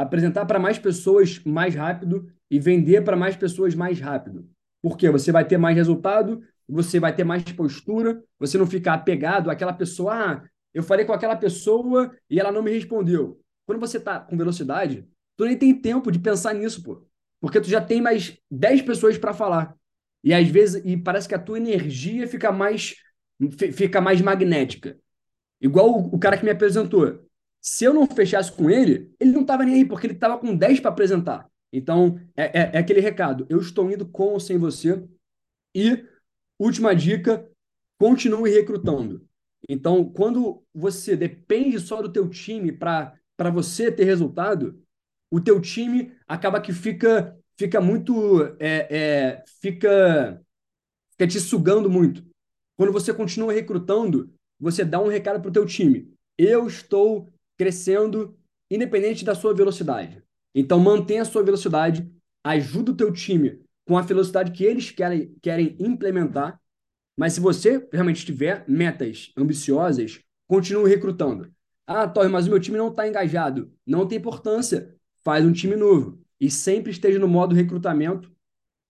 [0.00, 4.48] Apresentar para mais pessoas mais rápido e vender para mais pessoas mais rápido.
[4.80, 5.10] Por quê?
[5.10, 9.74] Você vai ter mais resultado, você vai ter mais postura, você não fica apegado àquela
[9.74, 10.14] pessoa.
[10.14, 10.42] Ah,
[10.72, 13.40] eu falei com aquela pessoa e ela não me respondeu.
[13.66, 17.06] Quando você está com velocidade, tu nem tem tempo de pensar nisso, pô.
[17.38, 19.76] Porque tu já tem mais 10 pessoas para falar.
[20.24, 22.96] E às vezes, e parece que a tua energia fica mais
[23.74, 24.98] fica mais magnética.
[25.60, 27.22] Igual o cara que me apresentou.
[27.60, 30.56] Se eu não fechasse com ele, ele não estava nem aí, porque ele estava com
[30.56, 31.50] 10 para apresentar.
[31.72, 33.46] Então, é, é, é, aquele recado.
[33.48, 35.02] Eu estou indo com ou sem você.
[35.74, 36.04] E,
[36.58, 37.46] última dica,
[37.98, 39.26] continue recrutando.
[39.68, 43.14] Então, quando você depende só do teu time para
[43.52, 44.82] você ter resultado,
[45.30, 48.42] o teu time acaba que fica fica muito.
[48.58, 50.42] É, é, fica,
[51.12, 52.24] fica te sugando muito.
[52.76, 56.10] Quando você continua recrutando, você dá um recado para o teu time.
[56.38, 57.28] Eu estou
[57.60, 58.34] crescendo
[58.70, 60.24] independente da sua velocidade.
[60.54, 62.10] Então mantenha a sua velocidade,
[62.42, 66.58] ajuda o teu time com a velocidade que eles querem, querem implementar.
[67.18, 71.52] Mas se você realmente tiver metas ambiciosas, continue recrutando.
[71.86, 73.70] Ah, Torre, mas o meu time não está engajado.
[73.86, 74.96] Não tem importância.
[75.22, 78.34] Faz um time novo e sempre esteja no modo recrutamento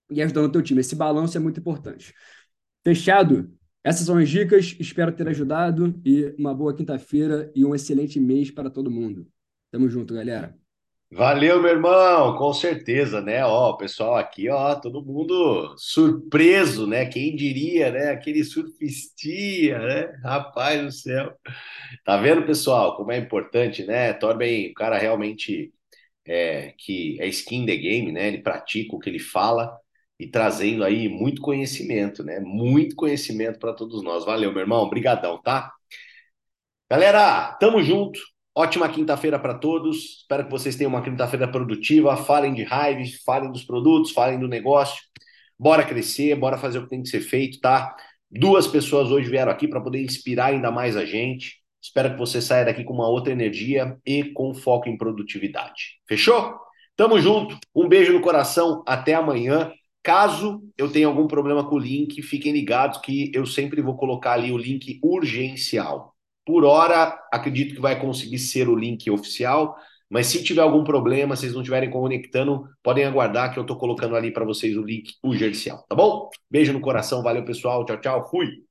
[0.09, 0.79] e ajudando o teu time.
[0.79, 2.13] Esse balanço é muito importante.
[2.85, 3.51] Fechado?
[3.83, 8.51] Essas são as dicas, espero ter ajudado e uma boa quinta-feira e um excelente mês
[8.51, 9.27] para todo mundo.
[9.71, 10.55] Tamo junto, galera.
[11.13, 13.43] Valeu, meu irmão, com certeza, né?
[13.43, 17.05] Ó, pessoal aqui, ó, todo mundo surpreso, né?
[17.05, 18.11] Quem diria, né?
[18.11, 20.19] Aquele surfistia, né?
[20.23, 21.35] Rapaz do céu.
[22.05, 24.13] Tá vendo, pessoal, como é importante, né?
[24.13, 25.73] Torben, o cara realmente
[26.25, 28.27] é, que é skin the game, né?
[28.29, 29.77] Ele pratica o que ele fala
[30.21, 32.39] e trazendo aí muito conhecimento, né?
[32.39, 34.23] Muito conhecimento para todos nós.
[34.23, 34.83] Valeu, meu irmão.
[34.83, 35.73] Obrigadão, tá?
[36.87, 38.19] Galera, tamo junto.
[38.55, 40.19] Ótima quinta-feira para todos.
[40.21, 42.15] Espero que vocês tenham uma quinta-feira produtiva.
[42.15, 45.01] Falem de Hive, falem dos produtos, falem do negócio.
[45.57, 47.95] Bora crescer, bora fazer o que tem que ser feito, tá?
[48.29, 51.63] Duas pessoas hoje vieram aqui para poder inspirar ainda mais a gente.
[51.81, 55.99] Espero que você saia daqui com uma outra energia e com foco em produtividade.
[56.07, 56.59] Fechou?
[56.95, 57.57] Tamo junto.
[57.73, 58.83] Um beijo no coração.
[58.85, 59.71] Até amanhã.
[60.03, 64.33] Caso eu tenha algum problema com o link, fiquem ligados que eu sempre vou colocar
[64.33, 66.15] ali o link urgencial.
[66.45, 69.75] Por hora, acredito que vai conseguir ser o link oficial,
[70.09, 74.15] mas se tiver algum problema, vocês não estiverem conectando, podem aguardar que eu estou colocando
[74.15, 76.29] ali para vocês o link urgencial, tá bom?
[76.49, 78.70] Beijo no coração, valeu pessoal, tchau, tchau, fui!